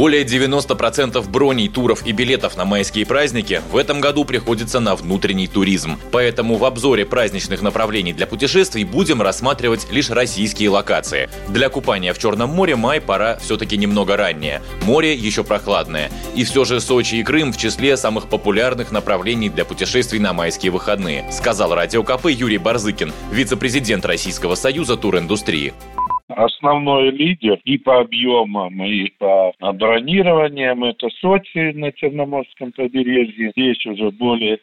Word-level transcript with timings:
Более 0.00 0.24
90% 0.24 1.28
броней, 1.28 1.68
туров 1.68 2.06
и 2.06 2.12
билетов 2.12 2.56
на 2.56 2.64
майские 2.64 3.04
праздники 3.04 3.60
в 3.70 3.76
этом 3.76 4.00
году 4.00 4.24
приходится 4.24 4.80
на 4.80 4.96
внутренний 4.96 5.46
туризм. 5.46 5.98
Поэтому 6.10 6.56
в 6.56 6.64
обзоре 6.64 7.04
праздничных 7.04 7.60
направлений 7.60 8.14
для 8.14 8.26
путешествий 8.26 8.84
будем 8.84 9.20
рассматривать 9.20 9.88
лишь 9.92 10.08
российские 10.08 10.70
локации. 10.70 11.28
Для 11.48 11.68
купания 11.68 12.14
в 12.14 12.18
Черном 12.18 12.48
море 12.48 12.76
май 12.76 13.02
пора 13.02 13.36
все-таки 13.42 13.76
немного 13.76 14.16
ранее. 14.16 14.62
Море 14.84 15.14
еще 15.14 15.44
прохладное. 15.44 16.10
И 16.34 16.44
все 16.44 16.64
же 16.64 16.80
Сочи 16.80 17.16
и 17.16 17.22
Крым 17.22 17.52
в 17.52 17.58
числе 17.58 17.98
самых 17.98 18.30
популярных 18.30 18.92
направлений 18.92 19.50
для 19.50 19.66
путешествий 19.66 20.18
на 20.18 20.32
майские 20.32 20.72
выходные, 20.72 21.30
сказал 21.30 21.74
Радио 21.74 22.02
КП 22.04 22.28
Юрий 22.30 22.56
Барзыкин, 22.56 23.12
вице-президент 23.32 24.06
Российского 24.06 24.54
союза 24.54 24.96
туриндустрии 24.96 25.74
основной 26.36 27.10
лидер 27.10 27.60
и 27.64 27.78
по 27.78 28.00
объемам, 28.00 28.82
и 28.84 29.10
по 29.18 29.52
бронированиям. 29.60 30.84
Это 30.84 31.08
Сочи 31.20 31.72
на 31.72 31.92
Черноморском 31.92 32.72
побережье. 32.72 33.52
Здесь 33.56 33.84
уже 33.86 34.10
более 34.10 34.58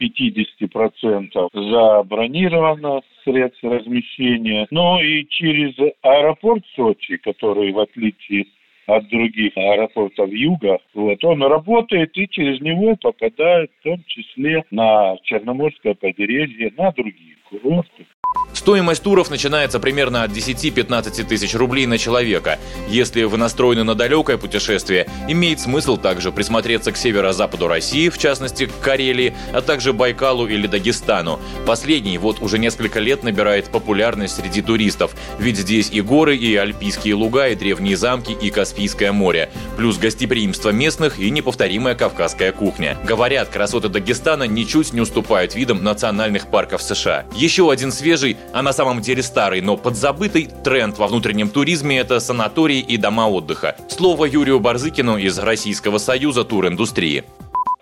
50% 0.00 1.48
забронировано 1.52 3.02
средств 3.24 3.62
размещения. 3.62 4.66
Ну 4.70 5.00
и 5.00 5.26
через 5.28 5.74
аэропорт 6.02 6.64
Сочи, 6.74 7.16
который 7.18 7.72
в 7.72 7.78
отличие 7.78 8.46
от 8.86 9.08
других 9.08 9.56
аэропортов 9.56 10.30
юга, 10.30 10.78
вот, 10.94 11.22
он 11.24 11.42
работает 11.42 12.16
и 12.16 12.28
через 12.28 12.60
него 12.60 12.96
попадает 12.96 13.70
в 13.78 13.82
том 13.84 14.02
числе 14.06 14.64
на 14.70 15.16
Черноморское 15.22 15.94
побережье, 15.94 16.72
на 16.76 16.90
другие 16.92 17.36
курорты. 17.52 18.06
Стоимость 18.54 19.02
туров 19.02 19.30
начинается 19.30 19.80
примерно 19.80 20.22
от 20.22 20.30
10-15 20.30 21.24
тысяч 21.24 21.54
рублей 21.54 21.86
на 21.86 21.98
человека. 21.98 22.58
Если 22.88 23.24
вы 23.24 23.36
настроены 23.36 23.82
на 23.82 23.94
далекое 23.94 24.36
путешествие, 24.38 25.08
имеет 25.28 25.60
смысл 25.60 25.96
также 25.96 26.32
присмотреться 26.32 26.92
к 26.92 26.96
северо-западу 26.96 27.66
России, 27.66 28.08
в 28.08 28.18
частности 28.18 28.66
к 28.66 28.78
Карелии, 28.80 29.34
а 29.52 29.62
также 29.62 29.92
Байкалу 29.92 30.46
или 30.46 30.66
Дагестану. 30.66 31.40
Последний 31.66 32.18
вот 32.18 32.40
уже 32.40 32.58
несколько 32.58 33.00
лет 33.00 33.22
набирает 33.22 33.66
популярность 33.66 34.36
среди 34.36 34.62
туристов, 34.62 35.14
ведь 35.38 35.58
здесь 35.58 35.90
и 35.90 36.00
горы, 36.00 36.36
и 36.36 36.54
альпийские 36.54 37.14
луга, 37.14 37.48
и 37.48 37.54
древние 37.54 37.96
замки, 37.96 38.32
и 38.32 38.50
Каспийское 38.50 39.12
море, 39.12 39.50
плюс 39.76 39.98
гостеприимство 39.98 40.70
местных 40.70 41.18
и 41.18 41.30
неповторимая 41.30 41.94
кавказская 41.94 42.52
кухня. 42.52 42.96
Говорят, 43.04 43.48
красоты 43.48 43.88
Дагестана 43.88 44.44
ничуть 44.44 44.92
не 44.92 45.00
уступают 45.00 45.54
видам 45.54 45.82
национальных 45.82 46.50
парков 46.50 46.82
США. 46.82 47.24
Еще 47.34 47.70
один 47.70 47.90
свежий 47.90 48.36
а 48.52 48.62
на 48.62 48.72
самом 48.72 49.00
деле 49.00 49.22
старый, 49.22 49.60
но 49.60 49.76
подзабытый 49.76 50.48
тренд 50.64 50.98
во 50.98 51.06
внутреннем 51.06 51.48
туризме– 51.48 51.98
это 51.98 52.20
санатории 52.20 52.80
и 52.80 52.96
дома 52.96 53.28
отдыха. 53.28 53.76
Слово 53.88 54.26
Юрию 54.26 54.60
Барзыкину 54.60 55.16
из 55.16 55.38
Российского 55.38 55.98
союза 55.98 56.44
туриндустрии. 56.44 57.24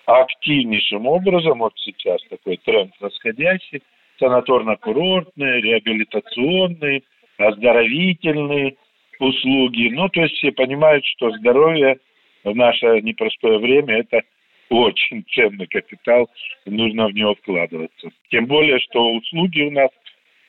Активнейшим 0.06 1.06
образом, 1.06 1.60
вот 1.60 1.72
сейчас 1.76 2.20
такой 2.28 2.58
тренд 2.64 2.92
расходящий, 3.00 3.82
санаторно-курортные, 4.20 5.60
реабилитационные, 5.60 7.02
оздоровительные 7.38 8.76
услуги. 9.20 9.90
Ну, 9.92 10.08
то 10.08 10.22
есть 10.22 10.36
все 10.36 10.52
понимают, 10.52 11.04
что 11.04 11.30
здоровье 11.30 11.98
в 12.44 12.54
наше 12.54 13.00
непростое 13.02 13.58
время– 13.58 13.98
это 14.00 14.22
очень 14.70 15.24
ценный 15.32 15.66
капитал, 15.66 16.30
нужно 16.64 17.08
в 17.08 17.12
него 17.12 17.34
вкладываться. 17.34 18.10
Тем 18.30 18.46
более, 18.46 18.78
что 18.78 19.14
услуги 19.14 19.62
у 19.62 19.70
нас 19.70 19.90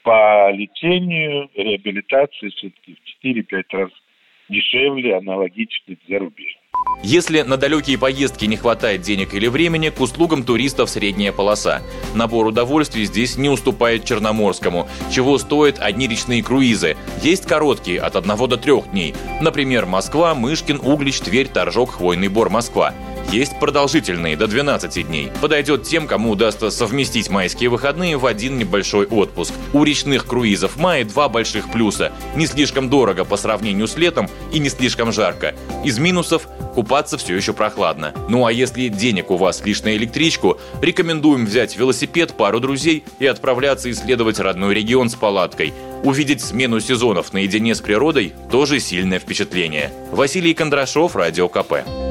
по 0.03 0.51
лечению, 0.51 1.49
реабилитации 1.55 2.49
все-таки 2.49 2.95
в 2.95 3.25
4-5 3.25 3.63
раз 3.71 3.91
дешевле 4.49 5.15
аналогичных 5.15 5.97
зарубежных. 6.07 6.60
Если 7.03 7.41
на 7.41 7.57
далекие 7.57 7.97
поездки 7.97 8.45
не 8.45 8.57
хватает 8.57 9.01
денег 9.01 9.33
или 9.33 9.47
времени, 9.47 9.89
к 9.89 9.99
услугам 9.99 10.43
туристов 10.43 10.89
средняя 10.89 11.31
полоса. 11.31 11.81
Набор 12.13 12.45
удовольствий 12.45 13.05
здесь 13.05 13.37
не 13.37 13.49
уступает 13.49 14.05
Черноморскому, 14.05 14.87
чего 15.11 15.39
стоят 15.39 15.79
одни 15.79 16.07
речные 16.07 16.43
круизы. 16.43 16.97
Есть 17.23 17.47
короткие, 17.47 17.99
от 18.01 18.15
1 18.15 18.47
до 18.47 18.57
3 18.57 18.81
дней. 18.91 19.15
Например, 19.41 19.87
Москва, 19.87 20.35
Мышкин, 20.35 20.79
Углич, 20.83 21.21
Тверь, 21.21 21.47
Торжок, 21.47 21.91
Хвойный 21.91 22.27
Бор, 22.27 22.51
Москва. 22.51 22.93
Есть 23.31 23.59
продолжительные, 23.59 24.35
до 24.35 24.47
12 24.47 25.07
дней. 25.07 25.31
Подойдет 25.41 25.83
тем, 25.83 26.07
кому 26.07 26.31
удастся 26.31 26.69
совместить 26.69 27.29
майские 27.29 27.69
выходные 27.69 28.17
в 28.17 28.25
один 28.25 28.57
небольшой 28.57 29.05
отпуск. 29.05 29.53
У 29.73 29.83
речных 29.83 30.25
круизов 30.25 30.75
в 30.75 30.79
мае 30.79 31.05
два 31.05 31.29
больших 31.29 31.71
плюса. 31.71 32.11
Не 32.35 32.45
слишком 32.45 32.89
дорого 32.89 33.23
по 33.23 33.37
сравнению 33.37 33.87
с 33.87 33.95
летом 33.95 34.29
и 34.51 34.59
не 34.59 34.69
слишком 34.69 35.11
жарко. 35.11 35.55
Из 35.83 35.97
минусов– 35.97 36.47
купаться 36.75 37.17
все 37.17 37.35
еще 37.35 37.53
прохладно. 37.53 38.13
Ну 38.29 38.45
а 38.45 38.51
если 38.51 38.87
денег 38.87 39.31
у 39.31 39.37
вас 39.37 39.63
лишь 39.63 39.83
на 39.83 39.95
электричку, 39.95 40.59
рекомендуем 40.81 41.45
взять 41.45 41.77
велосипед, 41.77 42.33
пару 42.33 42.59
друзей 42.59 43.03
и 43.19 43.25
отправляться 43.25 43.89
исследовать 43.91 44.39
родной 44.39 44.73
регион 44.73 45.09
с 45.09 45.15
палаткой. 45.15 45.73
Увидеть 46.03 46.41
смену 46.41 46.79
сезонов 46.79 47.33
наедине 47.33 47.75
с 47.75 47.81
природой– 47.81 48.33
тоже 48.51 48.79
сильное 48.79 49.19
впечатление. 49.19 49.91
Василий 50.11 50.53
Кондрашов, 50.53 51.15
Радио 51.15 51.47
КП. 51.47 52.10